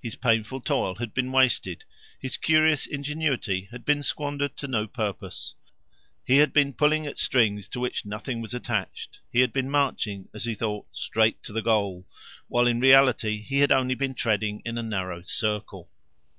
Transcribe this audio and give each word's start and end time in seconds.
His 0.00 0.16
painful 0.16 0.62
toil 0.62 0.94
had 0.94 1.12
been 1.12 1.30
wasted, 1.30 1.84
his 2.18 2.38
curious 2.38 2.86
ingenuity 2.86 3.68
had 3.70 3.84
been 3.84 4.02
squandered 4.02 4.56
to 4.56 4.66
no 4.66 4.86
purpose. 4.86 5.54
He 6.24 6.38
had 6.38 6.54
been 6.54 6.72
pulling 6.72 7.06
at 7.06 7.18
strings 7.18 7.68
to 7.68 7.78
which 7.80 8.06
nothing 8.06 8.40
was 8.40 8.54
attached; 8.54 9.20
he 9.30 9.40
had 9.42 9.52
been 9.52 9.68
marching, 9.68 10.30
as 10.32 10.46
he 10.46 10.54
thought, 10.54 10.86
straight 10.96 11.42
to 11.42 11.52
the 11.52 11.60
goal, 11.60 12.06
while 12.48 12.66
in 12.66 12.80
reality 12.80 13.42
he 13.42 13.58
had 13.58 13.70
only 13.72 13.94
been 13.94 14.14
treading 14.14 14.62
in 14.64 14.78
a 14.78 14.82
narrow 14.82 15.20
circle. 15.22 15.90